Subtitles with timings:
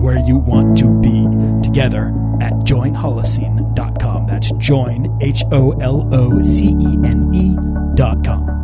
[0.00, 1.26] where you want to be
[1.62, 2.08] together
[2.40, 4.26] at joinholocene.com.
[4.26, 8.60] That's join, H O L O C E N E.com.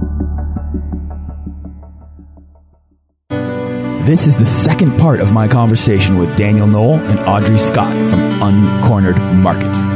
[4.07, 8.21] This is the second part of my conversation with Daniel Noll and Audrey Scott from
[8.41, 9.96] Uncornered Market.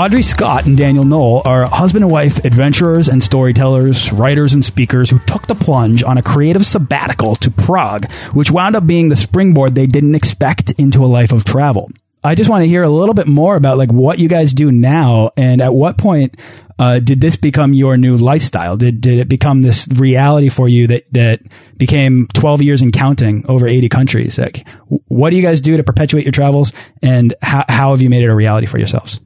[0.00, 5.10] Audrey Scott and Daniel Noll are husband and wife adventurers and storytellers, writers and speakers
[5.10, 9.14] who took the plunge on a creative sabbatical to Prague, which wound up being the
[9.14, 11.90] springboard they didn't expect into a life of travel.
[12.24, 14.72] I just want to hear a little bit more about like what you guys do
[14.72, 16.34] now and at what point
[16.78, 18.78] uh, did this become your new lifestyle?
[18.78, 21.42] Did did it become this reality for you that that
[21.76, 24.38] became 12 years and counting over 80 countries?
[24.38, 24.66] Like
[25.08, 28.22] what do you guys do to perpetuate your travels and how how have you made
[28.22, 29.20] it a reality for yourselves?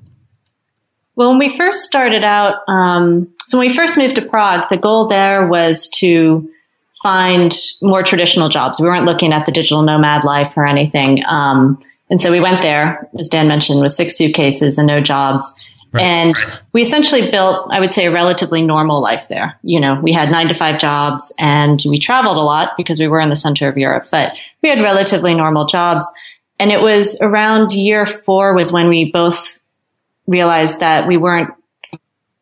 [1.16, 4.76] Well, when we first started out, um, so when we first moved to Prague, the
[4.76, 6.50] goal there was to
[7.02, 8.80] find more traditional jobs.
[8.80, 11.22] We weren't looking at the digital nomad life or anything.
[11.26, 15.54] Um, and so we went there, as Dan mentioned, with six suitcases and no jobs.
[15.92, 16.02] Right.
[16.02, 16.34] And
[16.72, 19.58] we essentially built, I would say, a relatively normal life there.
[19.62, 23.06] You know, we had nine to five jobs and we traveled a lot because we
[23.06, 24.32] were in the center of Europe, but
[24.62, 26.04] we had relatively normal jobs.
[26.58, 29.60] And it was around year four was when we both
[30.26, 31.50] realized that we weren't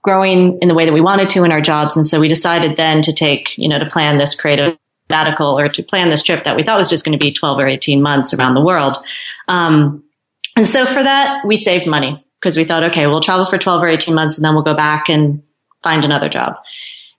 [0.03, 1.97] growing in the way that we wanted to in our jobs.
[1.97, 4.76] And so we decided then to take, you know, to plan this creative
[5.09, 7.59] sabbatical or to plan this trip that we thought was just going to be 12
[7.59, 8.97] or 18 months around the world.
[9.47, 10.04] Um,
[10.56, 13.82] and so for that, we saved money because we thought, okay, we'll travel for 12
[13.82, 15.42] or 18 months and then we'll go back and
[15.82, 16.56] find another job.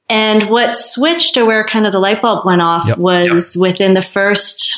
[0.09, 2.97] And what switched or where kind of the light bulb went off yep.
[2.97, 3.62] was yep.
[3.62, 4.78] within the first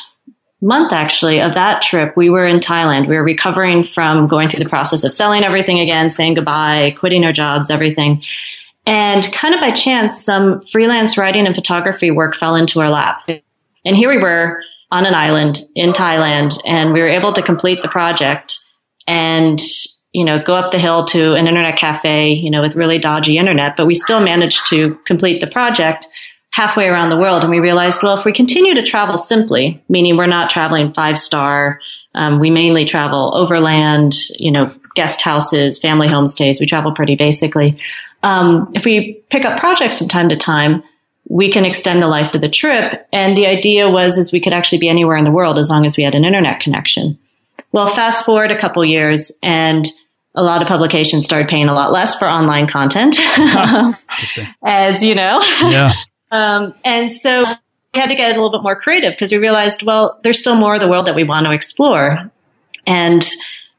[0.62, 3.08] month actually of that trip, we were in Thailand.
[3.08, 7.24] We were recovering from going through the process of selling everything again, saying goodbye, quitting
[7.24, 8.22] our jobs, everything.
[8.86, 13.28] And kind of by chance, some freelance writing and photography work fell into our lap.
[13.28, 14.60] And here we were
[14.92, 18.58] on an island in Thailand and we were able to complete the project
[19.08, 19.60] and,
[20.12, 23.38] you know, go up the hill to an internet cafe, you know, with really dodgy
[23.38, 26.06] internet, but we still managed to complete the project
[26.56, 27.42] halfway around the world.
[27.42, 31.18] And we realized, well, if we continue to travel simply, meaning we're not traveling five
[31.18, 31.80] star,
[32.14, 36.58] um, we mainly travel overland, you know, guest houses, family homestays.
[36.58, 37.78] We travel pretty basically.
[38.22, 40.82] Um, if we pick up projects from time to time,
[41.28, 43.06] we can extend the life of the trip.
[43.12, 45.84] And the idea was is we could actually be anywhere in the world as long
[45.84, 47.18] as we had an internet connection.
[47.70, 49.86] Well, fast forward a couple years and
[50.34, 53.18] a lot of publications started paying a lot less for online content.
[54.64, 55.40] as you know.
[55.60, 55.92] Yeah.
[56.30, 57.42] Um, and so
[57.94, 60.56] we had to get a little bit more creative because we realized, well, there's still
[60.56, 62.30] more of the world that we want to explore.
[62.86, 63.26] And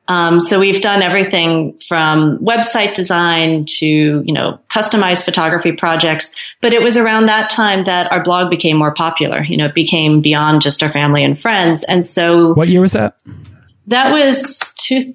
[0.07, 6.33] um, so we've done everything from website design to, you know, customized photography projects.
[6.61, 9.43] But it was around that time that our blog became more popular.
[9.43, 11.83] You know, it became beyond just our family and friends.
[11.83, 12.53] And so.
[12.53, 13.19] What year was that?
[13.87, 15.13] That was two,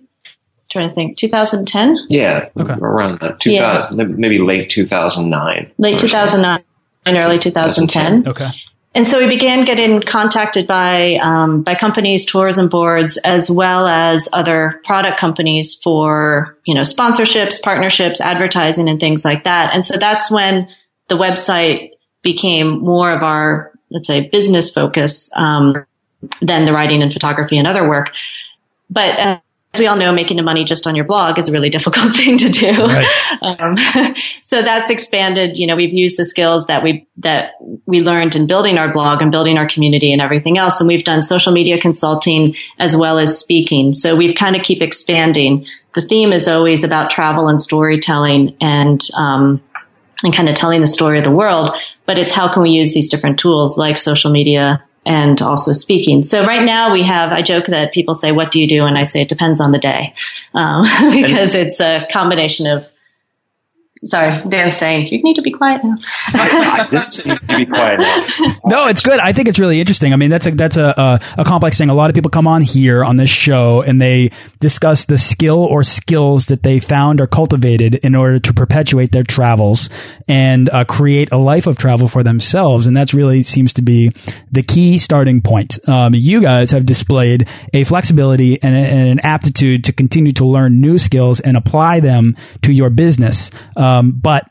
[0.71, 2.07] trying to think, 2010?
[2.09, 2.51] Yeah.
[2.57, 2.75] Okay.
[2.75, 3.41] Around that.
[3.41, 4.05] 2000, yeah.
[4.07, 5.73] maybe late 2009.
[5.79, 6.65] Late 2009
[7.07, 8.29] in early 2010.
[8.29, 8.51] Okay.
[8.95, 14.29] And so we began getting contacted by um, by companies, tourism boards, as well as
[14.35, 19.73] other product companies for you know sponsorships, partnerships, advertising, and things like that.
[19.73, 20.69] And so that's when
[21.09, 25.87] the website became more of our let's say business focus um,
[26.41, 28.11] than the writing and photography and other work.
[28.91, 29.43] But
[29.79, 32.37] we all know, making the money just on your blog is a really difficult thing
[32.39, 32.71] to do.
[32.71, 33.07] Right.
[33.41, 35.57] Um, so that's expanded.
[35.57, 37.53] You know, we've used the skills that we that
[37.87, 41.05] we learned in building our blog and building our community and everything else, and we've
[41.05, 43.95] done social media consulting as well as speaking.
[43.95, 45.67] So we've kind of keep expanding.
[45.95, 49.63] The theme is always about travel and storytelling and um,
[50.23, 51.71] and kind of telling the story of the world.
[52.05, 56.23] But it's how can we use these different tools like social media and also speaking.
[56.23, 58.85] So right now we have, I joke that people say, what do you do?
[58.85, 60.15] And I say it depends on the day.
[60.55, 60.83] Um,
[61.13, 62.87] because it's a combination of
[64.05, 65.95] Sorry, Dan saying you need to be quiet now.
[66.35, 68.57] I, did say you to be quiet now.
[68.65, 69.21] no, it's good.
[69.21, 70.13] I think it's really interesting.
[70.13, 71.89] I mean, that's a that's a, a, a complex thing.
[71.89, 75.65] A lot of people come on here on this show and they discuss the skill
[75.65, 79.89] or skills that they found or cultivated in order to perpetuate their travels
[80.27, 82.89] and uh, create a life of travel for themselves.
[82.89, 84.11] And that's really seems to be
[84.51, 85.79] the key starting point.
[85.89, 90.45] Um, you guys have displayed a flexibility and, a, and, an aptitude to continue to
[90.45, 93.51] learn new skills and apply them to your business.
[93.77, 94.49] Uh, um, but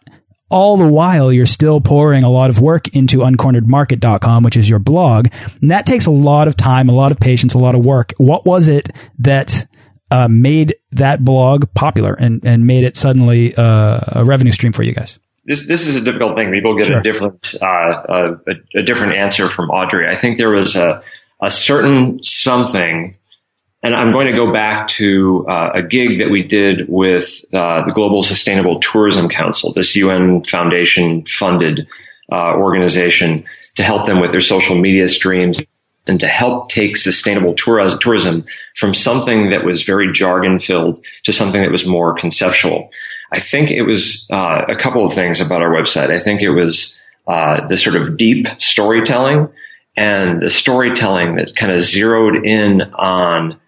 [0.49, 4.79] all the while, you're still pouring a lot of work into uncorneredmarket.com, which is your
[4.79, 5.27] blog.
[5.61, 8.13] And that takes a lot of time, a lot of patience, a lot of work.
[8.17, 8.89] What was it
[9.19, 9.65] that
[10.11, 14.83] uh, made that blog popular and, and made it suddenly uh, a revenue stream for
[14.83, 15.19] you guys?
[15.45, 16.51] This, this is a difficult thing.
[16.51, 16.99] People get sure.
[16.99, 20.07] a different uh, uh, a, a, different answer from Audrey.
[20.07, 21.01] I think there was a,
[21.41, 23.15] a certain something
[23.83, 27.83] and I'm going to go back to uh, a gig that we did with uh,
[27.85, 31.87] the Global Sustainable Tourism Council, this UN Foundation funded
[32.31, 33.43] uh, organization
[33.75, 35.59] to help them with their social media streams
[36.07, 38.43] and to help take sustainable tourism
[38.75, 42.89] from something that was very jargon filled to something that was more conceptual.
[43.31, 46.09] I think it was uh, a couple of things about our website.
[46.09, 49.47] I think it was uh, the sort of deep storytelling
[49.95, 53.60] and the storytelling that kind of zeroed in on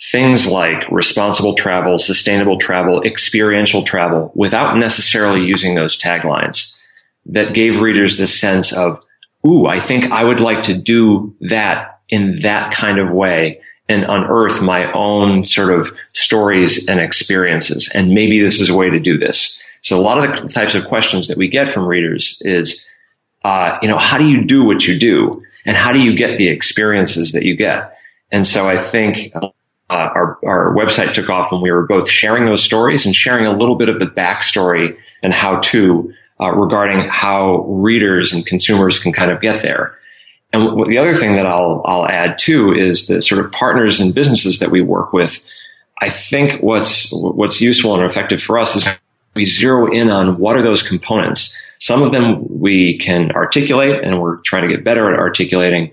[0.00, 6.80] things like responsible travel, sustainable travel, experiential travel without necessarily using those taglines
[7.26, 9.00] that gave readers this sense of,
[9.46, 14.04] ooh, I think I would like to do that in that kind of way and
[14.04, 17.90] unearth my own sort of stories and experiences.
[17.94, 19.62] And maybe this is a way to do this.
[19.80, 22.86] So a lot of the types of questions that we get from readers is,
[23.44, 25.42] uh, you know, how do you do what you do?
[25.64, 27.96] And how do you get the experiences that you get?
[28.30, 29.32] And so I think
[29.90, 33.46] uh, our, our website took off when we were both sharing those stories and sharing
[33.46, 38.98] a little bit of the backstory and how to uh, regarding how readers and consumers
[38.98, 39.98] can kind of get there.
[40.52, 44.14] And the other thing that I'll I'll add too is the sort of partners and
[44.14, 45.38] businesses that we work with.
[46.00, 48.88] I think what's what's useful and effective for us is
[49.34, 51.54] we zero in on what are those components.
[51.78, 55.92] Some of them we can articulate, and we're trying to get better at articulating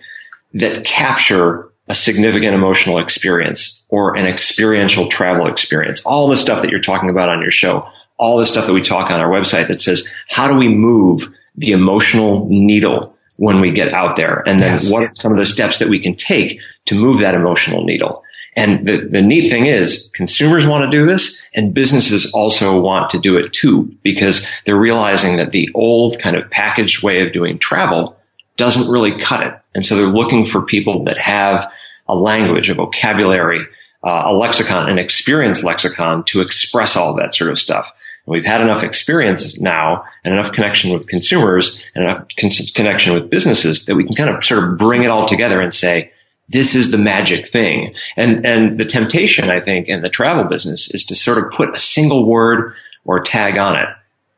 [0.53, 6.03] that capture a significant emotional experience or an experiential travel experience.
[6.05, 7.83] All the stuff that you're talking about on your show,
[8.17, 11.31] all the stuff that we talk on our website that says, how do we move
[11.55, 14.41] the emotional needle when we get out there?
[14.47, 14.91] And then yes.
[14.91, 18.23] what are some of the steps that we can take to move that emotional needle?
[18.55, 23.09] And the, the neat thing is consumers want to do this and businesses also want
[23.09, 27.33] to do it too, because they're realizing that the old kind of packaged way of
[27.33, 28.17] doing travel
[28.55, 29.53] doesn't really cut it.
[29.75, 31.71] And so they're looking for people that have
[32.07, 33.61] a language, a vocabulary,
[34.03, 37.91] uh, a lexicon, an experience lexicon to express all that sort of stuff.
[38.25, 43.13] And we've had enough experience now and enough connection with consumers and enough con- connection
[43.13, 46.11] with businesses that we can kind of sort of bring it all together and say,
[46.49, 47.93] this is the magic thing.
[48.15, 51.73] And, and the temptation, I think, in the travel business is to sort of put
[51.73, 52.71] a single word
[53.03, 53.89] or tag on it.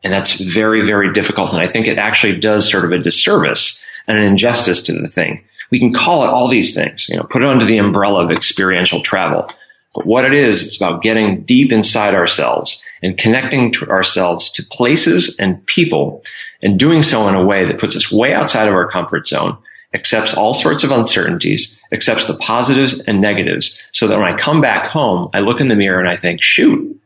[0.03, 1.51] And that's very, very difficult.
[1.51, 5.07] And I think it actually does sort of a disservice and an injustice to the
[5.07, 5.43] thing.
[5.71, 8.31] We can call it all these things, you know, put it under the umbrella of
[8.31, 9.49] experiential travel.
[9.93, 14.63] But what it is, it's about getting deep inside ourselves and connecting to ourselves to
[14.63, 16.23] places and people
[16.61, 19.57] and doing so in a way that puts us way outside of our comfort zone,
[19.93, 24.61] accepts all sorts of uncertainties, accepts the positives and negatives so that when I come
[24.61, 26.99] back home, I look in the mirror and I think, shoot,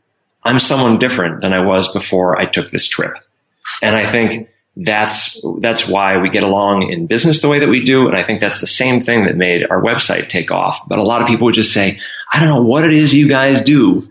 [0.44, 3.14] I'm someone different than I was before I took this trip.
[3.82, 7.82] And I think that's that's why we get along in business the way that we
[7.82, 8.08] do.
[8.08, 10.88] And i think that's the same thing that made our website take off.
[10.88, 12.00] But a lot of people would just say
[12.32, 14.04] i don't know what it is you guys do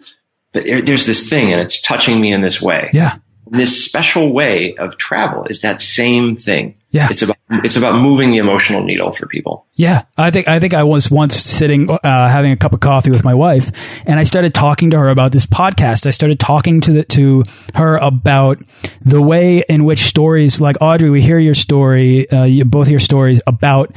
[0.53, 2.91] but there's this thing and it's touching me in this way.
[2.93, 3.17] Yeah.
[3.47, 7.09] And this special way of travel is that same thing Yeah.
[7.11, 9.67] It's about it's about moving the emotional needle for people.
[9.75, 10.03] Yeah.
[10.17, 13.25] I think I think I was once sitting uh, having a cup of coffee with
[13.25, 13.71] my wife
[14.07, 16.07] and I started talking to her about this podcast.
[16.07, 17.45] I started talking to the, to
[17.75, 18.61] her about
[19.03, 23.01] the way in which stories like Audrey, we hear your story, uh, you, both your
[23.01, 23.95] stories about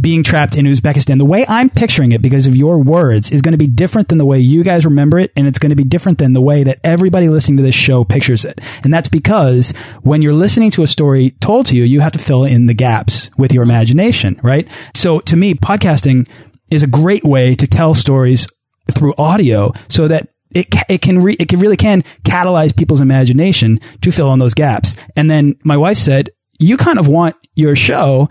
[0.00, 1.18] being trapped in Uzbekistan.
[1.18, 4.18] The way I'm picturing it, because of your words, is going to be different than
[4.18, 6.64] the way you guys remember it, and it's going to be different than the way
[6.64, 8.60] that everybody listening to this show pictures it.
[8.84, 9.70] And that's because
[10.02, 12.72] when you're listening to a story told to you, you have to fill in the
[12.72, 14.66] gaps with your imagination, right?
[14.94, 16.26] So to me, podcasting
[16.70, 18.46] is a great way to tell stories
[18.90, 24.10] through audio so that it, it can it can really can catalyze people's imagination to
[24.10, 24.96] fill in those gaps.
[25.14, 28.30] And then my wife said, you kind of want your show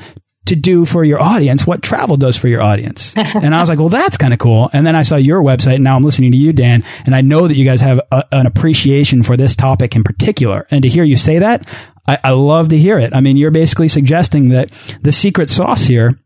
[0.52, 3.14] to do for your audience what travel does for your audience.
[3.16, 4.70] and I was like, well, that's kind of cool.
[4.74, 7.22] And then I saw your website and now I'm listening to you, Dan, and I
[7.22, 10.68] know that you guys have a, an appreciation for this topic in particular.
[10.70, 11.68] And to hear you say that,
[12.08, 13.16] I, I love to hear it.
[13.16, 16.20] I mean, you're basically suggesting that the secret sauce here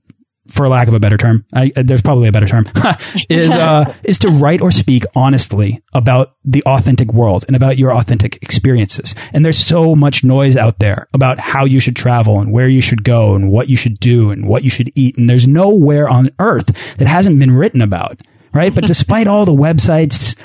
[0.49, 2.69] for lack of a better term, I, there's probably a better term,
[3.29, 7.93] is uh, is to write or speak honestly about the authentic world and about your
[7.93, 9.15] authentic experiences.
[9.33, 12.81] And there's so much noise out there about how you should travel and where you
[12.81, 15.17] should go and what you should do and what you should eat.
[15.17, 18.21] And there's nowhere on earth that hasn't been written about,
[18.53, 18.73] right?
[18.73, 20.35] But despite all the websites,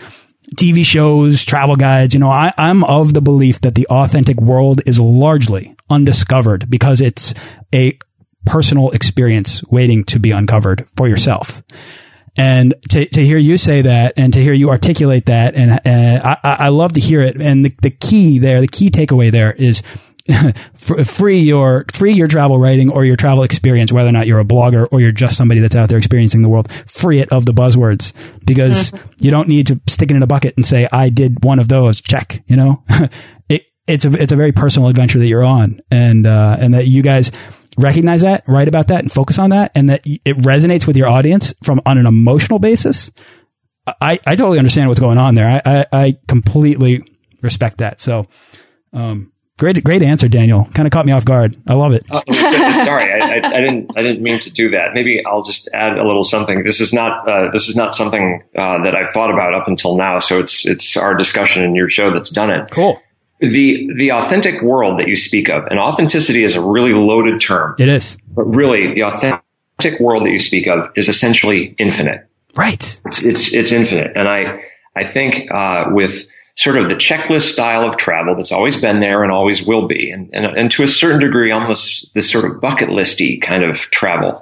[0.56, 4.80] TV shows, travel guides, you know, I, I'm of the belief that the authentic world
[4.86, 7.34] is largely undiscovered because it's
[7.74, 7.98] a
[8.46, 11.62] personal experience waiting to be uncovered for yourself.
[12.36, 16.36] And to, to hear you say that and to hear you articulate that, and uh,
[16.42, 17.40] I, I love to hear it.
[17.40, 19.82] And the, the key there, the key takeaway there is
[20.74, 24.44] free your free your travel writing or your travel experience, whether or not you're a
[24.44, 26.70] blogger or you're just somebody that's out there experiencing the world.
[26.86, 28.12] Free it of the buzzwords
[28.46, 29.12] because mm-hmm.
[29.20, 31.68] you don't need to stick it in a bucket and say I did one of
[31.68, 32.00] those.
[32.00, 32.42] Check.
[32.46, 32.82] You know,
[33.48, 36.86] it, it's a it's a very personal adventure that you're on, and uh, and that
[36.86, 37.32] you guys
[37.78, 41.08] recognize that, write about that, and focus on that, and that it resonates with your
[41.08, 43.10] audience from on an emotional basis.
[43.86, 45.60] I, I totally understand what's going on there.
[45.64, 47.02] I, I, I completely
[47.42, 48.00] respect that.
[48.00, 48.24] So,
[48.92, 50.68] um, great, great answer, Daniel.
[50.74, 51.56] Kind of caught me off guard.
[51.66, 52.04] I love it.
[52.10, 52.22] Uh,
[52.84, 54.90] sorry, I, I, I, didn't, I didn't mean to do that.
[54.94, 56.62] Maybe I'll just add a little something.
[56.62, 59.96] This is not, uh, this is not something uh, that I've thought about up until
[59.96, 60.18] now.
[60.18, 62.70] So it's, it's our discussion in your show that's done it.
[62.70, 63.00] Cool
[63.40, 67.74] the the authentic world that you speak of, and authenticity is a really loaded term.
[67.78, 72.26] It is, but really, the authentic world that you speak of is essentially infinite.
[72.54, 73.00] Right.
[73.06, 74.62] It's it's, it's infinite, and I
[74.94, 79.22] I think uh, with sort of the checklist style of travel that's always been there
[79.22, 82.60] and always will be, and and, and to a certain degree, almost this sort of
[82.60, 84.40] bucket listy kind of travel.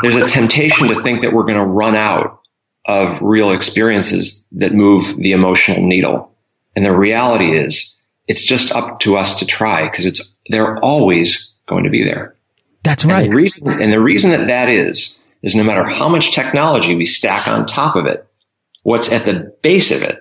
[0.00, 2.40] There's a temptation to think that we're going to run out
[2.86, 6.34] of real experiences that move the emotional needle,
[6.74, 11.52] and the reality is it's just up to us to try because it's they're always
[11.68, 12.36] going to be there.
[12.82, 13.24] That's right.
[13.24, 16.94] And the, reason, and the reason that that is is no matter how much technology
[16.94, 18.26] we stack on top of it,
[18.82, 20.20] what's at the base of it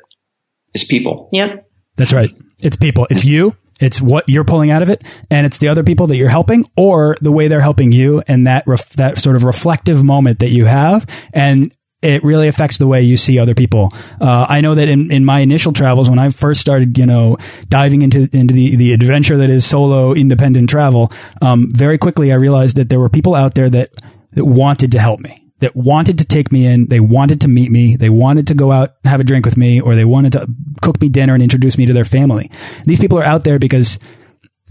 [0.74, 1.29] is people.
[1.31, 1.67] Yep.
[1.96, 2.31] That's right.
[2.60, 3.08] It's people.
[3.10, 3.55] It's you.
[3.79, 6.65] It's what you're pulling out of it, and it's the other people that you're helping,
[6.77, 8.65] or the way they're helping you, and that
[8.96, 13.15] that sort of reflective moment that you have, and it really affects the way you
[13.15, 13.91] see other people.
[14.20, 17.38] Uh, I know that in, in my initial travels, when I first started, you know,
[17.70, 22.36] diving into into the, the adventure that is solo independent travel, um, very quickly I
[22.36, 23.91] realized that there were people out there that,
[24.31, 27.72] that wanted to help me, that wanted to take me in, they wanted to meet
[27.72, 30.48] me, they wanted to go out have a drink with me, or they wanted to
[30.81, 32.50] cook me dinner and introduce me to their family.
[32.86, 34.00] These people are out there because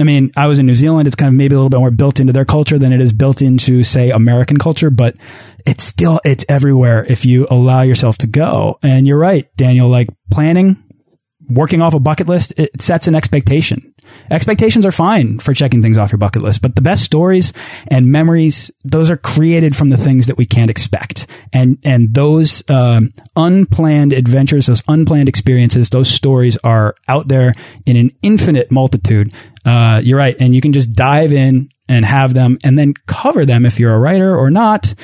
[0.01, 1.07] I mean, I was in New Zealand.
[1.07, 3.13] It's kind of maybe a little bit more built into their culture than it is
[3.13, 5.15] built into, say, American culture, but
[5.67, 8.79] it's still, it's everywhere if you allow yourself to go.
[8.83, 10.83] And you're right, Daniel, like planning,
[11.49, 13.90] working off a bucket list, it sets an expectation.
[14.31, 17.53] Expectations are fine for checking things off your bucket list, but the best stories
[17.89, 21.27] and memories, those are created from the things that we can't expect.
[21.53, 27.53] And, and those, um, unplanned adventures, those unplanned experiences, those stories are out there
[27.87, 29.33] in an infinite multitude.
[29.65, 30.37] Uh, you're right.
[30.41, 33.95] And you can just dive in and have them and then cover them if you're
[33.95, 34.95] a writer or not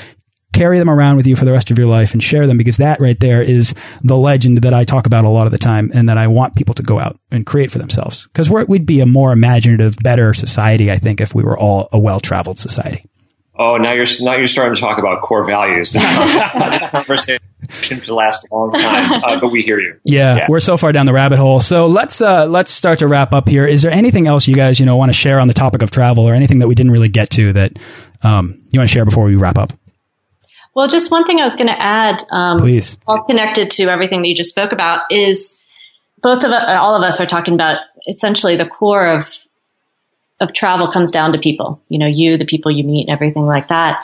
[0.57, 2.79] carry them around with you for the rest of your life and share them because
[2.79, 5.91] that right there is the legend that I talk about a lot of the time
[5.95, 8.27] and that I want people to go out and create for themselves.
[8.27, 11.99] Because we'd be a more imaginative, better society, I think, if we were all a
[11.99, 13.05] well traveled society.
[13.59, 15.93] Oh, now you're now you're starting to talk about core values.
[15.93, 19.99] this conversation could last a long time, uh, but we hear you.
[20.05, 21.61] Yeah, yeah, we're so far down the rabbit hole.
[21.61, 23.67] So let's uh, let's start to wrap up here.
[23.67, 25.91] Is there anything else you guys you know want to share on the topic of
[25.91, 27.79] travel, or anything that we didn't really get to that
[28.23, 29.73] um, you want to share before we wrap up?
[30.77, 34.21] Well, just one thing I was going to add, um, please, all connected to everything
[34.21, 35.57] that you just spoke about, is
[36.21, 39.27] both of us, all of us are talking about essentially the core of
[40.39, 43.45] of travel comes down to people, you know, you, the people you meet and everything
[43.47, 44.01] like that.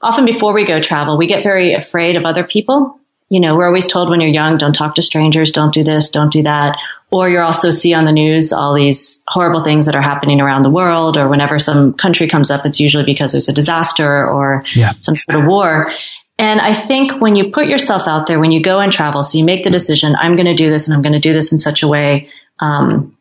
[0.00, 2.98] Often before we go travel, we get very afraid of other people.
[3.30, 6.10] You know, we're always told when you're young, don't talk to strangers, don't do this,
[6.10, 6.76] don't do that.
[7.10, 10.62] Or you also see on the news all these horrible things that are happening around
[10.62, 14.64] the world, or whenever some country comes up, it's usually because there's a disaster or
[14.74, 14.92] yeah.
[15.00, 15.92] some sort of war.
[16.38, 19.38] And I think when you put yourself out there, when you go and travel, so
[19.38, 21.52] you make the decision, I'm going to do this and I'm going to do this
[21.52, 22.28] in such a way,
[22.58, 23.13] um,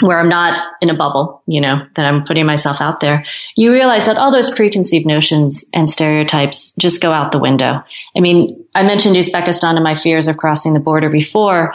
[0.00, 3.24] where I'm not in a bubble, you know, that I'm putting myself out there,
[3.56, 7.82] you realize that all those preconceived notions and stereotypes just go out the window.
[8.16, 11.74] I mean, I mentioned Uzbekistan and my fears of crossing the border before.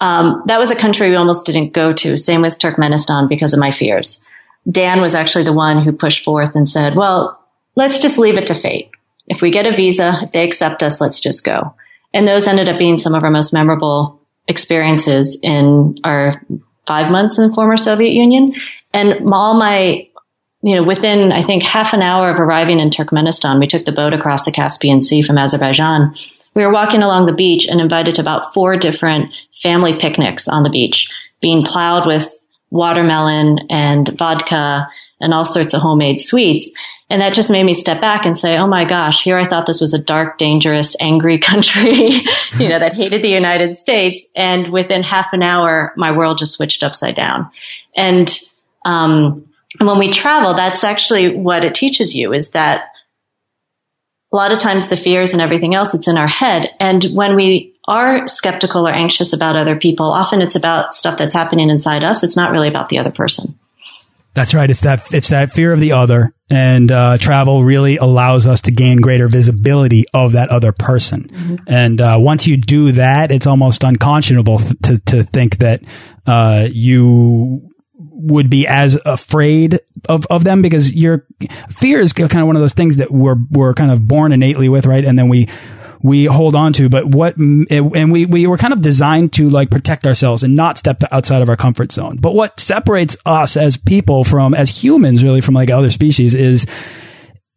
[0.00, 2.16] Um, that was a country we almost didn't go to.
[2.16, 4.24] Same with Turkmenistan because of my fears.
[4.70, 7.40] Dan was actually the one who pushed forth and said, well,
[7.74, 8.90] let's just leave it to fate.
[9.26, 11.74] If we get a visa, if they accept us, let's just go.
[12.14, 16.40] And those ended up being some of our most memorable experiences in our
[16.86, 18.54] five months in the former Soviet Union.
[18.92, 20.08] And all my,
[20.62, 23.92] you know, within, I think, half an hour of arriving in Turkmenistan, we took the
[23.92, 26.14] boat across the Caspian Sea from Azerbaijan.
[26.54, 30.62] We were walking along the beach and invited to about four different family picnics on
[30.62, 32.32] the beach, being plowed with
[32.70, 34.88] watermelon and vodka
[35.20, 36.70] and all sorts of homemade sweets.
[37.08, 39.66] And that just made me step back and say, oh my gosh, here I thought
[39.66, 42.22] this was a dark, dangerous, angry country,
[42.58, 44.26] you know, that hated the United States.
[44.34, 47.50] And within half an hour, my world just switched upside down.
[47.96, 48.36] And,
[48.84, 49.46] um,
[49.80, 52.88] when we travel, that's actually what it teaches you is that
[54.32, 56.70] a lot of times the fears and everything else, it's in our head.
[56.80, 61.34] And when we are skeptical or anxious about other people, often it's about stuff that's
[61.34, 62.24] happening inside us.
[62.24, 63.58] It's not really about the other person.
[64.36, 64.68] That's right.
[64.68, 68.70] It's that it's that fear of the other, and uh, travel really allows us to
[68.70, 71.30] gain greater visibility of that other person.
[71.32, 71.58] Mm -hmm.
[71.66, 75.80] And uh, once you do that, it's almost unconscionable to to think that
[76.26, 77.62] uh, you
[77.98, 81.24] would be as afraid of, of them because your
[81.70, 84.68] fear is kind of one of those things that we're we're kind of born innately
[84.68, 85.08] with, right?
[85.08, 85.46] And then we
[86.06, 89.70] we hold on to, but what, and we, we were kind of designed to like
[89.70, 92.16] protect ourselves and not step outside of our comfort zone.
[92.16, 96.66] But what separates us as people from, as humans really from like other species is,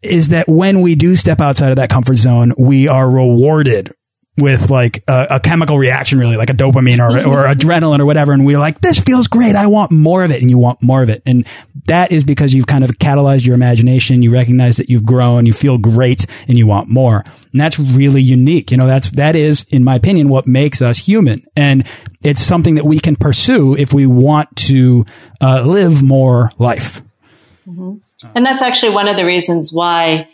[0.02, 3.94] is that when we do step outside of that comfort zone, we are rewarded
[4.40, 8.34] with like a, a, chemical reaction, really like a dopamine or, or adrenaline or whatever.
[8.34, 9.56] And we're like, this feels great.
[9.56, 10.42] I want more of it.
[10.42, 11.22] And you want more of it.
[11.26, 11.46] And
[11.86, 14.22] that is because you've kind of catalyzed your imagination.
[14.22, 17.24] You recognize that you've grown, you feel great and you want more.
[17.52, 18.72] And that's really unique.
[18.72, 21.46] You know, that's, that is, in my opinion, what makes us human.
[21.56, 21.88] And
[22.24, 25.06] it's something that we can pursue if we want to
[25.42, 27.02] uh, live more life.
[27.68, 28.00] Mm -hmm.
[28.36, 30.28] And that's actually one of the reasons why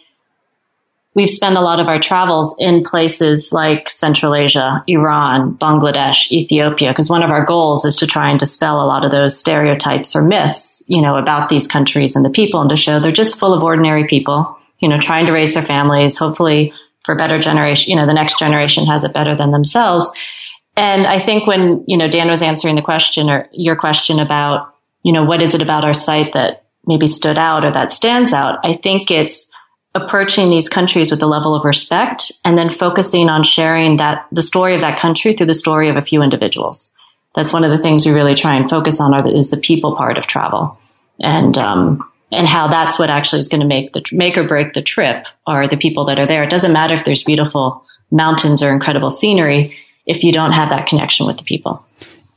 [1.16, 6.92] we've spent a lot of our travels in places like Central Asia, Iran, Bangladesh, Ethiopia,
[6.92, 10.16] because one of our goals is to try and dispel a lot of those stereotypes
[10.16, 13.40] or myths, you know, about these countries and the people and to show they're just
[13.40, 16.74] full of ordinary people, you know, trying to raise their families, hopefully
[17.06, 20.12] for better generation, you know, the next generation has it better than themselves.
[20.76, 24.74] And I think when, you know, Dan was answering the question or your question about,
[25.04, 28.34] you know, what is it about our site that maybe stood out or that stands
[28.34, 28.60] out?
[28.66, 29.50] I think it's,
[29.96, 34.42] approaching these countries with a level of respect and then focusing on sharing that the
[34.42, 36.94] story of that country through the story of a few individuals.
[37.34, 39.96] That's one of the things we really try and focus on are, is the people
[39.96, 40.78] part of travel
[41.20, 44.74] and, um, and how that's what actually is going to make the make or break
[44.74, 46.44] the trip are the people that are there.
[46.44, 50.88] It doesn't matter if there's beautiful mountains or incredible scenery if you don't have that
[50.88, 51.86] connection with the people.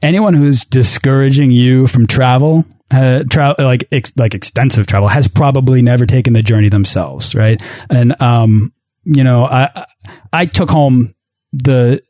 [0.01, 3.25] Anyone who's discouraging you from travel uh,
[3.59, 7.61] like ex like extensive travel has probably never taken the journey themselves, right?
[7.91, 8.73] And um,
[9.05, 9.87] you know, I
[10.33, 11.15] I took home
[11.53, 12.03] the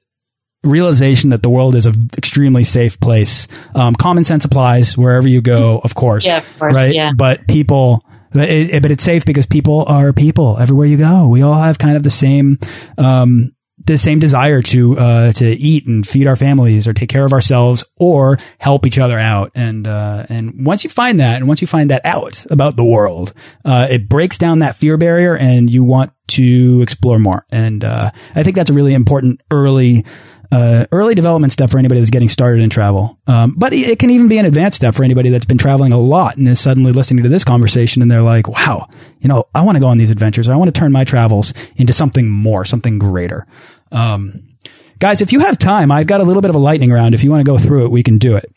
[0.65, 3.49] realization that the world is an extremely safe place.
[3.75, 6.95] Um, common sense applies wherever you go, of course, yeah, of course right?
[6.95, 7.13] Yeah.
[7.17, 8.05] But people.
[8.31, 11.29] But, it, but it's safe because people are people everywhere you go.
[11.29, 12.59] We all have kind of the same
[12.99, 13.55] um,
[13.89, 17.33] the same desire to uh, to eat and feed our families or take care of
[17.33, 19.51] ourselves or help each other out.
[19.55, 22.85] And uh, and once you find that, and once you find that out about the
[22.85, 23.33] world,
[23.65, 27.45] uh, it breaks down that fear barrier, and you want to explore more.
[27.51, 30.05] And uh, I think that's a really important early.
[30.51, 33.19] Uh, early development step for anybody that's getting started in travel.
[33.27, 36.01] Um, but it can even be an advanced step for anybody that's been traveling a
[36.01, 38.89] lot and is suddenly listening to this conversation and they're like, wow,
[39.21, 40.49] you know, I want to go on these adventures.
[40.49, 43.47] I want to turn my travels into something more, something greater.
[43.93, 44.57] Um,
[44.99, 47.15] guys, if you have time, I've got a little bit of a lightning round.
[47.15, 48.51] If you want to go through it, we can do it.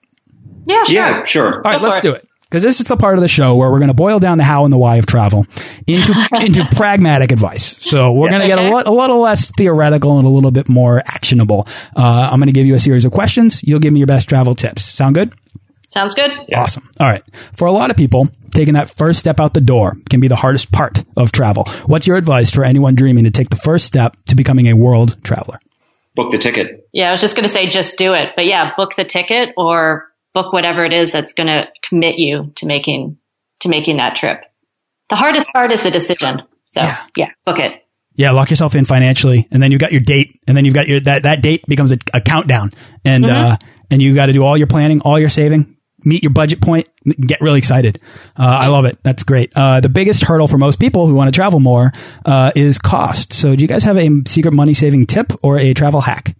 [0.65, 0.93] Yeah, sure.
[0.93, 1.55] Yeah, sure.
[1.55, 2.03] All right, let's it.
[2.03, 2.27] do it.
[2.43, 4.43] Because this is the part of the show where we're going to boil down the
[4.43, 5.47] how and the why of travel
[5.87, 7.77] into into pragmatic advice.
[7.79, 10.67] So we're going to get a, lot, a little less theoretical and a little bit
[10.67, 11.65] more actionable.
[11.95, 13.63] Uh, I'm going to give you a series of questions.
[13.63, 14.83] You'll give me your best travel tips.
[14.83, 15.33] Sound good?
[15.87, 16.31] Sounds good.
[16.49, 16.61] Yeah.
[16.61, 16.83] Awesome.
[16.99, 17.23] All right.
[17.53, 20.35] For a lot of people, taking that first step out the door can be the
[20.35, 21.65] hardest part of travel.
[21.85, 25.17] What's your advice for anyone dreaming to take the first step to becoming a world
[25.23, 25.59] traveler?
[26.15, 26.87] Book the ticket.
[26.93, 28.29] Yeah, I was just going to say just do it.
[28.35, 32.51] But yeah, book the ticket or book whatever it is that's going to commit you
[32.55, 33.17] to making
[33.61, 34.43] to making that trip.
[35.09, 36.41] The hardest part is the decision.
[36.65, 37.73] So yeah, yeah book it.
[38.15, 40.87] Yeah, lock yourself in financially, and then you've got your date, and then you've got
[40.87, 42.71] your that that date becomes a, a countdown,
[43.05, 43.51] and mm-hmm.
[43.53, 43.57] uh,
[43.89, 46.87] and you got to do all your planning, all your saving, meet your budget point,
[47.19, 47.99] get really excited.
[48.37, 48.97] Uh, I love it.
[49.03, 49.51] That's great.
[49.55, 51.91] Uh, the biggest hurdle for most people who want to travel more
[52.25, 53.33] uh, is cost.
[53.33, 56.35] So, do you guys have a secret money saving tip or a travel hack?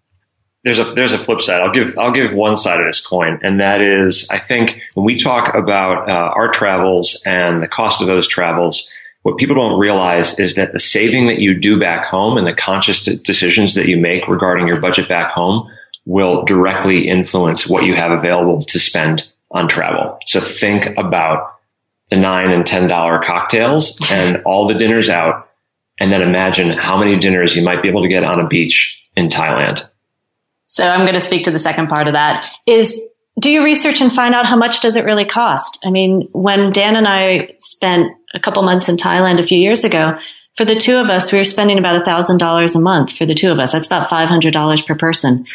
[0.64, 1.62] There's a there's a flip side.
[1.62, 5.06] I'll give I'll give one side of this coin, and that is I think when
[5.06, 8.88] we talk about uh, our travels and the cost of those travels,
[9.24, 12.54] what people don't realize is that the saving that you do back home and the
[12.54, 15.68] conscious decisions that you make regarding your budget back home
[16.06, 20.18] will directly influence what you have available to spend on travel.
[20.26, 21.56] So think about
[22.10, 25.50] the nine and ten dollar cocktails and all the dinners out,
[26.00, 29.04] and then imagine how many dinners you might be able to get on a beach
[29.16, 29.88] in Thailand.
[30.66, 32.46] So I'm going to speak to the second part of that.
[32.66, 33.02] Is
[33.40, 35.80] do you research and find out how much does it really cost?
[35.86, 39.84] I mean, when Dan and I spent a couple months in Thailand a few years
[39.84, 40.18] ago,
[40.58, 43.26] for the two of us, we were spending about a thousand dollars a month for
[43.26, 43.72] the two of us.
[43.72, 45.46] That's about five hundred dollars per person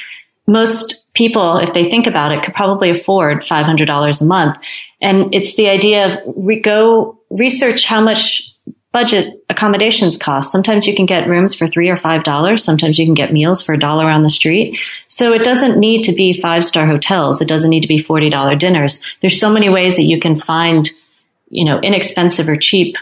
[0.47, 4.57] most people, if they think about it, could probably afford $500 a month.
[5.01, 8.53] And it's the idea of we go research how much
[8.93, 10.51] budget accommodations cost.
[10.51, 12.65] Sometimes you can get rooms for three or five dollars.
[12.65, 14.79] Sometimes you can get meals for a dollar on the street.
[15.07, 17.43] So it doesn't need to be five star hotels.
[17.43, 19.03] It doesn't need to be $40 dinners.
[19.21, 20.89] There's so many ways that you can find,
[21.51, 22.97] you know, inexpensive or cheap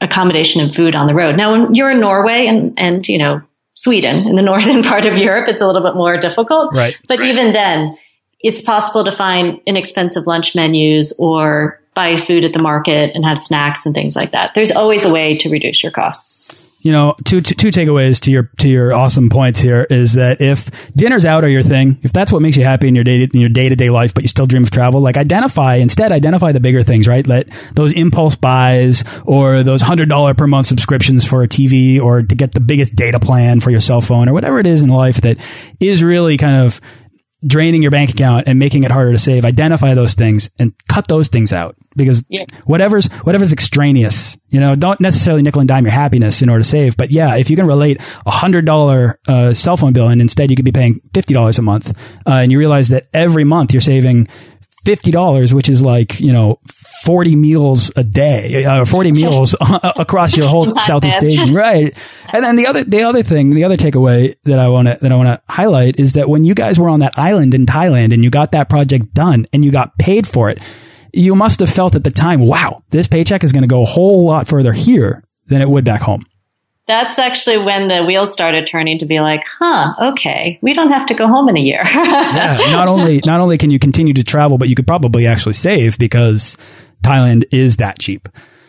[0.00, 1.36] accommodation and food on the road.
[1.36, 3.42] Now, when you're in Norway and, and, you know,
[3.76, 5.48] Sweden in the northern part of Europe.
[5.48, 6.74] It's a little bit more difficult.
[6.74, 6.96] Right.
[7.08, 7.30] But right.
[7.30, 7.96] even then,
[8.40, 13.38] it's possible to find inexpensive lunch menus or buy food at the market and have
[13.38, 14.52] snacks and things like that.
[14.54, 18.30] There's always a way to reduce your costs you know, two, two, two takeaways to
[18.30, 22.12] your to your awesome points here is that if dinners out are your thing, if
[22.12, 24.22] that's what makes you happy in your day in your day to day life, but
[24.22, 27.26] you still dream of travel, like identify instead identify the bigger things, right?
[27.26, 32.22] Let those impulse buys or those hundred dollar per month subscriptions for a TV or
[32.22, 34.88] to get the biggest data plan for your cell phone or whatever it is in
[34.88, 35.38] life that
[35.80, 36.80] is really kind of
[37.46, 41.06] draining your bank account and making it harder to save identify those things and cut
[41.08, 42.44] those things out because yeah.
[42.64, 46.68] whatever's whatever's extraneous you know don't necessarily nickel and dime your happiness in order to
[46.68, 50.20] save but yeah if you can relate a hundred dollar uh, cell phone bill and
[50.20, 51.90] instead you could be paying fifty dollars a month
[52.26, 54.26] uh, and you realize that every month you're saving
[54.86, 56.60] $50, which is like, you know,
[57.02, 61.54] 40 meals a day, uh, 40 meals across your whole Southeast Asian.
[61.54, 61.96] Right.
[62.32, 65.12] And then the other, the other thing, the other takeaway that I want to, that
[65.12, 68.14] I want to highlight is that when you guys were on that island in Thailand
[68.14, 70.58] and you got that project done and you got paid for it,
[71.12, 73.86] you must have felt at the time, wow, this paycheck is going to go a
[73.86, 76.22] whole lot further here than it would back home
[76.86, 81.06] that's actually when the wheels started turning to be like, huh, okay, we don't have
[81.06, 81.82] to go home in a year.
[81.84, 85.54] yeah, not only not only can you continue to travel, but you could probably actually
[85.54, 86.56] save because
[87.02, 88.28] Thailand is that cheap.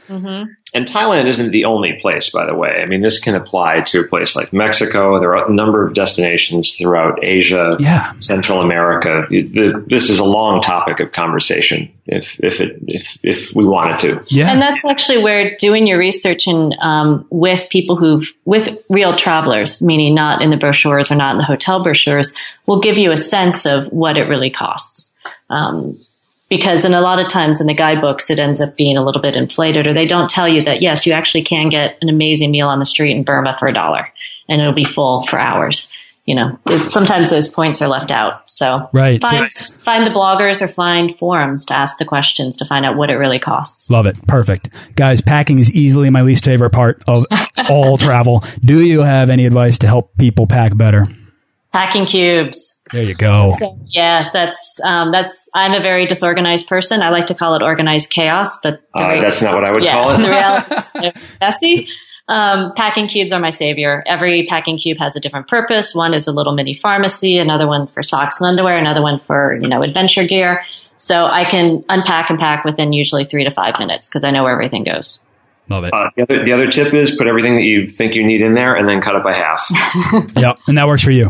[0.09, 0.45] Mm -hmm.
[0.73, 2.83] And Thailand isn't the only place, by the way.
[2.83, 5.19] I mean, this can apply to a place like Mexico.
[5.19, 8.11] There are a number of destinations throughout Asia, yeah.
[8.19, 9.25] Central America.
[9.29, 14.25] This is a long topic of conversation if, if it, if, if we wanted to.
[14.29, 14.51] Yeah.
[14.51, 19.81] And that's actually where doing your research and, um, with people who've, with real travelers,
[19.81, 22.33] meaning not in the brochures or not in the hotel brochures,
[22.65, 25.15] will give you a sense of what it really costs.
[25.49, 25.97] Um,
[26.49, 29.21] because in a lot of times in the guidebooks it ends up being a little
[29.21, 32.51] bit inflated or they don't tell you that yes you actually can get an amazing
[32.51, 34.07] meal on the street in burma for a dollar
[34.47, 35.91] and it'll be full for hours
[36.27, 36.59] you know.
[36.89, 39.19] Sometimes those points are left out so right.
[39.21, 42.97] find, so, find the bloggers or find forums to ask the questions to find out
[42.97, 43.89] what it really costs.
[43.89, 44.27] Love it.
[44.27, 44.69] Perfect.
[44.95, 47.23] Guys packing is easily my least favorite part of
[47.69, 48.43] all travel.
[48.59, 51.07] Do you have any advice to help people pack better
[51.77, 52.81] packing cubes.
[52.91, 53.53] There you go.
[53.59, 55.49] So, yeah, that's um, that's.
[55.53, 57.01] I'm a very disorganized person.
[57.01, 60.01] I like to call it organized chaos, but uh, that's not what I would yeah,
[60.01, 60.17] call it.
[60.17, 61.87] the reality, messy.
[62.29, 64.03] Um, packing cubes are my savior.
[64.05, 65.93] Every packing cube has a different purpose.
[65.93, 69.57] One is a little mini pharmacy, another one for socks and underwear, another one for
[69.61, 70.65] you know adventure gear.
[70.97, 74.43] So I can unpack and pack within usually three to five minutes because I know
[74.43, 75.19] where everything goes.
[75.69, 75.93] Love it.
[75.93, 78.55] Uh, the, other, the other tip is put everything that you think you need in
[78.55, 79.67] there and then cut it by half.
[80.37, 81.29] yep, and that works for you.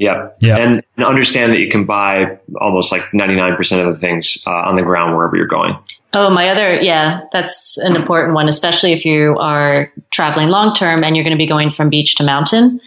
[0.00, 0.38] Yep.
[0.40, 0.56] Yeah.
[0.56, 4.76] And, and, understand that you can buy almost like 99% of the things uh, on
[4.76, 5.76] the ground wherever you're going.
[6.14, 11.04] Oh, my other, yeah, that's an important one, especially if you are traveling long term
[11.04, 12.80] and you're going to be going from beach to mountain.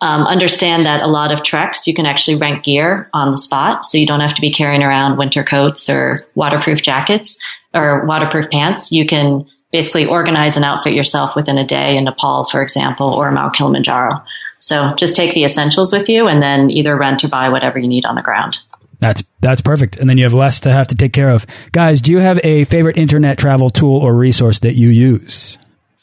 [0.00, 3.84] um, understand that a lot of treks you can actually rent gear on the spot,
[3.84, 7.38] so you don't have to be carrying around winter coats or waterproof jackets
[7.74, 8.92] or waterproof pants.
[8.92, 13.30] You can basically organize an outfit yourself within a day in Nepal, for example, or
[13.30, 14.22] Mount Kilimanjaro.
[14.60, 17.88] So just take the essentials with you and then either rent or buy whatever you
[17.88, 18.58] need on the ground.
[19.00, 19.96] That's that's perfect.
[19.96, 21.46] And then you have less to have to take care of.
[21.70, 25.56] Guys, do you have a favorite internet travel tool or resource that you use?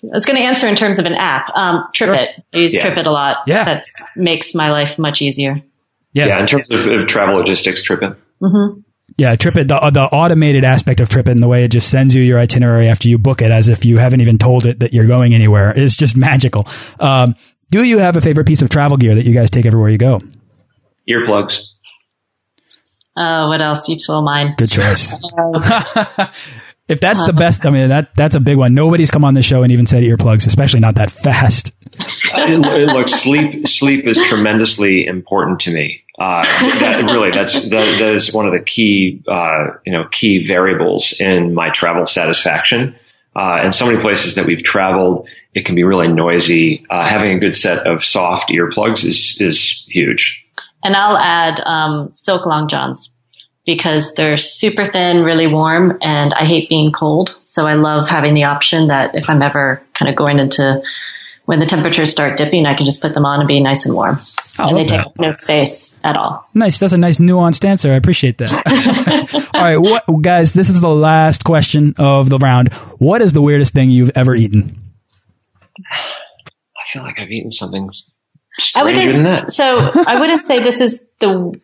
[0.03, 1.49] I was going to answer in terms of an app.
[1.55, 2.27] Um, TripIt.
[2.53, 2.85] I use yeah.
[2.85, 3.37] TripIt a lot.
[3.47, 3.63] Yeah.
[3.63, 5.61] That makes my life much easier.
[6.13, 6.27] Yeah.
[6.27, 6.39] Yeah.
[6.39, 8.17] In terms of, of travel logistics, TripIt.
[8.41, 8.81] Mm-hmm.
[9.17, 12.21] Yeah, TripIt, the, the automated aspect of TripIt and the way it just sends you
[12.21, 15.07] your itinerary after you book it as if you haven't even told it that you're
[15.07, 16.67] going anywhere is just magical.
[16.99, 17.35] Um,
[17.79, 19.97] do you have a favorite piece of travel gear that you guys take everywhere you
[19.97, 20.21] go?
[21.09, 21.71] Earplugs.
[23.15, 23.87] Uh, what else?
[23.87, 24.55] You stole mine.
[24.57, 25.15] Good choice.
[25.37, 26.27] Uh,
[26.87, 28.75] if that's the best, I mean that that's a big one.
[28.75, 31.71] Nobody's come on the show and even said earplugs, especially not that fast.
[32.37, 36.03] Look, sleep sleep is tremendously important to me.
[36.19, 36.43] Uh,
[36.79, 41.19] that, really, that's that, that is one of the key uh, you know key variables
[41.19, 42.95] in my travel satisfaction.
[43.35, 46.85] Uh, and so many places that we've traveled, it can be really noisy.
[46.89, 50.45] Uh, having a good set of soft earplugs is is huge.
[50.83, 53.15] And I'll add um, silk long johns
[53.65, 57.35] because they're super thin, really warm, and I hate being cold.
[57.41, 60.81] So I love having the option that if I'm ever kind of going into
[61.45, 63.95] when the temperatures start dipping, I can just put them on and be nice and
[63.95, 64.17] warm.
[64.57, 66.47] I and they take no space at all.
[66.53, 66.79] Nice.
[66.79, 67.91] That's a nice nuanced answer.
[67.91, 69.49] I appreciate that.
[69.55, 72.73] all right, what, guys, this is the last question of the round.
[72.97, 74.81] What is the weirdest thing you've ever eaten?
[75.91, 77.89] I feel like I've eaten something
[78.59, 79.51] stranger than that.
[79.51, 79.63] So
[80.07, 81.59] I wouldn't say this is the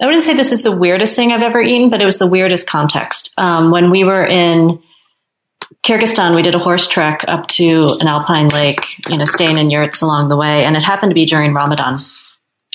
[0.00, 2.30] I wouldn't say this is the weirdest thing I've ever eaten, but it was the
[2.30, 3.34] weirdest context.
[3.36, 4.80] Um, when we were in
[5.84, 9.70] Kyrgyzstan, we did a horse trek up to an alpine lake, you know, staying in
[9.70, 11.98] yurts along the way, and it happened to be during Ramadan.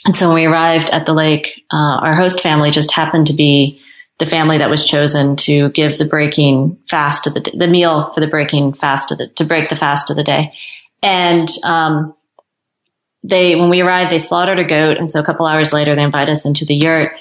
[0.05, 3.33] And so when we arrived at the lake, uh, our host family just happened to
[3.33, 3.81] be
[4.19, 8.19] the family that was chosen to give the breaking fast of the the meal for
[8.19, 10.53] the breaking fast of the to break the fast of the day,
[11.01, 12.13] and um,
[13.23, 14.97] they, when we arrived, they slaughtered a goat.
[14.97, 17.13] And so a couple hours later, they invited us into the yurt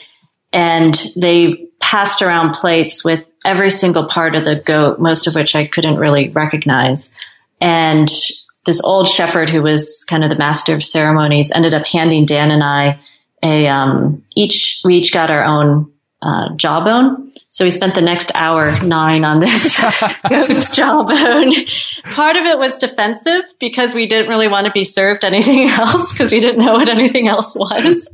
[0.52, 5.55] and they passed around plates with every single part of the goat, most of which
[5.55, 7.12] I couldn't really recognize.
[7.61, 8.09] And
[8.64, 12.50] this old shepherd who was kind of the master of ceremonies ended up handing Dan
[12.50, 13.00] and I
[13.42, 15.91] a, um, each, we each got our own
[16.22, 17.32] uh, jawbone.
[17.48, 19.78] So we spent the next hour gnawing on this
[20.28, 21.52] goat's jawbone.
[22.14, 26.12] Part of it was defensive because we didn't really want to be served anything else
[26.12, 28.08] because we didn't know what anything else was.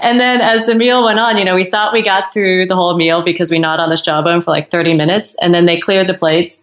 [0.00, 2.76] and then as the meal went on, you know, we thought we got through the
[2.76, 5.80] whole meal because we gnawed on this jawbone for like 30 minutes and then they
[5.80, 6.62] cleared the plates.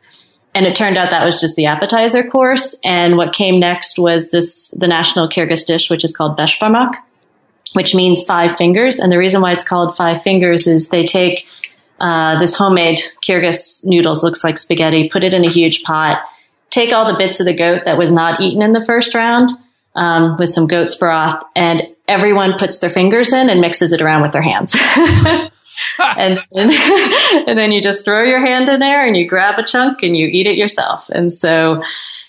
[0.54, 2.76] And it turned out that was just the appetizer course.
[2.84, 6.94] And what came next was this, the national Kyrgyz dish, which is called beshbarmak
[7.74, 9.00] which means five fingers.
[9.00, 11.46] And the reason why it's called five fingers is they take
[12.00, 16.22] uh, this homemade Kyrgyz noodles, looks like spaghetti, put it in a huge pot,
[16.70, 19.50] take all the bits of the goat that was not eaten in the first round
[19.96, 24.22] um, with some goat's broth, and everyone puts their fingers in and mixes it around
[24.22, 24.76] with their hands.
[26.18, 30.04] and, and then you just throw your hand in there and you grab a chunk
[30.04, 31.10] and you eat it yourself.
[31.10, 31.84] And so,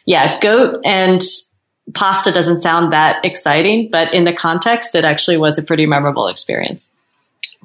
[0.04, 1.22] yeah, goat and
[1.94, 6.28] pasta doesn't sound that exciting, but in the context, it actually was a pretty memorable
[6.28, 6.94] experience.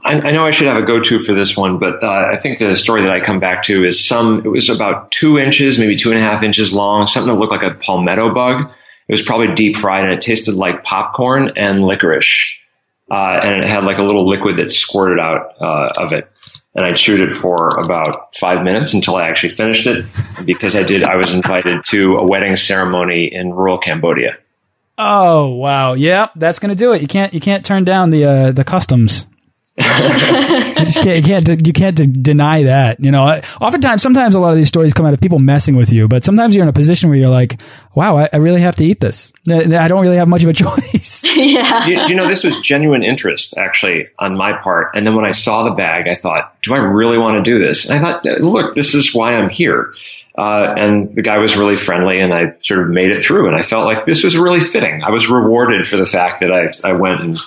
[0.03, 2.59] I, I know I should have a go-to for this one, but uh, I think
[2.59, 4.45] the story that I come back to is some.
[4.45, 7.51] It was about two inches, maybe two and a half inches long, something that looked
[7.51, 8.71] like a palmetto bug.
[9.07, 12.59] It was probably deep fried, and it tasted like popcorn and licorice,
[13.09, 16.29] uh, and it had like a little liquid that squirted out uh, of it
[16.77, 20.05] and I chewed it for about five minutes until I actually finished it.
[20.45, 24.37] Because I did, I was invited to a wedding ceremony in rural Cambodia.
[24.97, 27.01] Oh wow, yeah, that's gonna do it.
[27.01, 29.27] You can't you can't turn down the uh, the customs
[29.77, 32.99] you just can't, you can't, you can't deny that.
[32.99, 35.91] You know, oftentimes, sometimes a lot of these stories come out of people messing with
[35.91, 37.61] you, but sometimes you're in a position where you're like,
[37.93, 39.31] wow, I, I really have to eat this.
[39.49, 41.23] I don't really have much of a choice.
[41.35, 41.85] yeah.
[41.87, 44.95] You, you know, this was genuine interest actually on my part.
[44.95, 47.63] And then when I saw the bag, I thought, do I really want to do
[47.63, 47.89] this?
[47.89, 49.93] And I thought, look, this is why I'm here.
[50.37, 53.55] Uh, and the guy was really friendly and I sort of made it through and
[53.55, 55.01] I felt like this was really fitting.
[55.03, 57.37] I was rewarded for the fact that I, I went and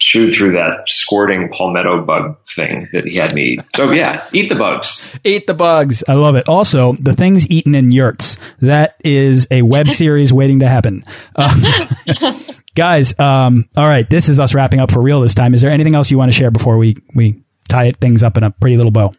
[0.00, 3.60] chewed through that squirting palmetto bug thing that he had me eat.
[3.76, 5.16] So yeah, eat the bugs.
[5.22, 6.02] Eat the bugs.
[6.08, 6.48] I love it.
[6.48, 8.36] Also, the things eaten in yurts.
[8.60, 11.04] That is a web series waiting to happen.
[11.36, 12.36] Uh,
[12.74, 15.54] guys, um, all right, this is us wrapping up for real this time.
[15.54, 18.42] Is there anything else you want to share before we, we tie things up in
[18.42, 19.14] a pretty little bow?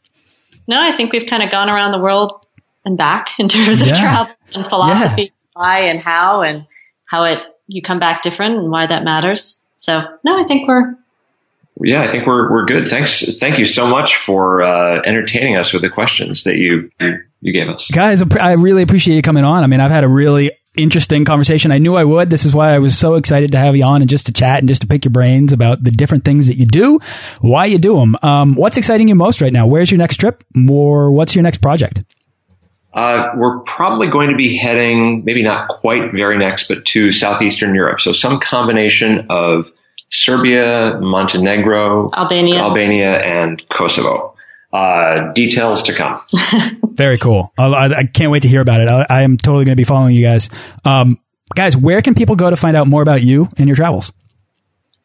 [0.67, 2.42] No, I think we've kind of gone around the world
[2.85, 4.01] and back in terms of yeah.
[4.01, 5.27] travel and philosophy, yeah.
[5.53, 6.65] why and how, and
[7.05, 9.63] how it you come back different and why that matters.
[9.77, 10.95] So no, I think we're
[11.81, 12.87] yeah, I think we're we're good.
[12.87, 16.91] Thanks, thank you so much for uh, entertaining us with the questions that you
[17.41, 18.21] you gave us, guys.
[18.39, 19.63] I really appreciate you coming on.
[19.63, 21.71] I mean, I've had a really interesting conversation.
[21.71, 22.29] I knew I would.
[22.29, 24.59] This is why I was so excited to have you on and just to chat
[24.59, 26.99] and just to pick your brains about the different things that you do,
[27.41, 28.15] why you do them.
[28.21, 29.65] Um, what's exciting you most right now?
[29.65, 32.03] Where's your next trip, or what's your next project?
[32.93, 37.73] Uh, we're probably going to be heading, maybe not quite very next, but to southeastern
[37.73, 37.99] Europe.
[37.99, 39.71] So some combination of
[40.09, 44.35] Serbia, Montenegro, Albania, Albania, and Kosovo.
[44.71, 46.19] Uh, details to come.
[46.93, 47.47] Very cool.
[47.59, 48.89] I, I, can't wait to hear about it.
[48.89, 50.49] I, I am totally going to be following you guys.
[50.83, 51.19] Um,
[51.55, 54.11] guys, where can people go to find out more about you and your travels?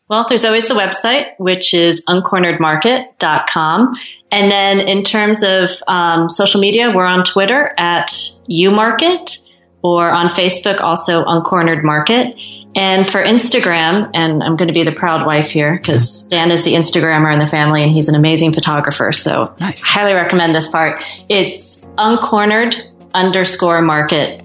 [0.09, 3.95] Well, there's always the website, which is uncorneredmarket.com.
[4.31, 8.09] And then in terms of um, social media, we're on Twitter at
[8.49, 9.39] umarket
[9.83, 12.35] or on Facebook, also Uncornered Market.
[12.75, 16.63] And for Instagram, and I'm going to be the proud wife here because Dan is
[16.65, 19.13] the Instagrammer in the family and he's an amazing photographer.
[19.13, 19.83] So nice.
[19.83, 21.03] highly recommend this part.
[21.29, 22.77] It's uncornered
[23.15, 24.43] underscore market.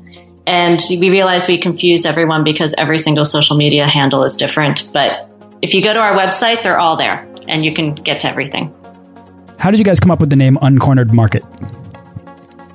[0.47, 4.89] And we realize we confuse everyone because every single social media handle is different.
[4.93, 5.29] But
[5.63, 8.75] if you go to our website, they're all there and you can get to everything.
[9.59, 11.41] How did you guys come up with the name Uncornered Market?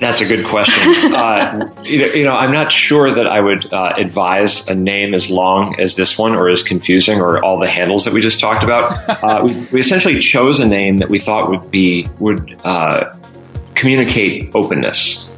[0.01, 1.15] That's a good question.
[1.15, 5.79] uh, you know, I'm not sure that I would uh, advise a name as long
[5.79, 8.99] as this one or as confusing or all the handles that we just talked about.
[9.29, 13.15] Uh, we, we, essentially chose a name that we thought would be would uh,
[13.75, 15.29] communicate openness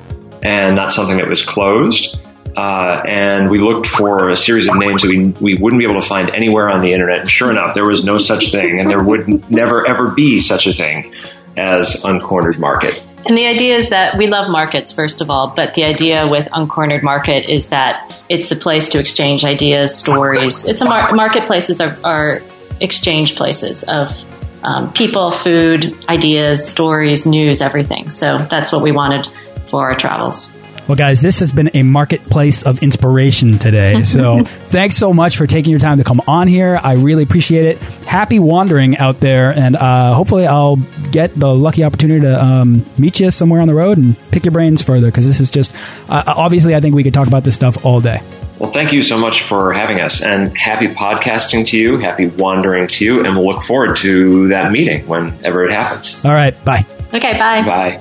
[0.43, 2.19] and not something that was closed.
[2.57, 6.01] Uh, and we looked for a series of names that we, we wouldn't be able
[6.01, 7.21] to find anywhere on the internet.
[7.21, 10.67] And sure enough, there was no such thing, and there would never ever be such
[10.67, 11.15] a thing
[11.57, 13.05] as Uncornered Market.
[13.27, 16.49] And the idea is that we love markets, first of all, but the idea with
[16.53, 20.65] Uncornered Market is that it's a place to exchange ideas, stories.
[20.65, 22.41] It's a mar- marketplaces are, are
[22.81, 24.17] exchange places of
[24.63, 28.11] um, people, food, ideas, stories, news, everything.
[28.11, 29.27] So that's what we wanted
[29.69, 30.51] for our travels.
[30.91, 33.99] Well, guys, this has been a marketplace of inspiration today.
[34.11, 36.81] So thanks so much for taking your time to come on here.
[36.83, 37.79] I really appreciate it.
[37.79, 39.53] Happy wandering out there.
[39.53, 40.79] And uh, hopefully, I'll
[41.13, 44.51] get the lucky opportunity to um, meet you somewhere on the road and pick your
[44.51, 45.73] brains further because this is just
[46.09, 48.19] uh, obviously, I think we could talk about this stuff all day.
[48.59, 52.89] Well, thank you so much for having us and happy podcasting to you, happy wandering
[52.89, 56.25] to you, and we'll look forward to that meeting whenever it happens.
[56.25, 56.53] All right.
[56.65, 56.85] Bye.
[57.15, 57.39] Okay.
[57.39, 57.63] Bye.
[57.63, 58.01] Bye.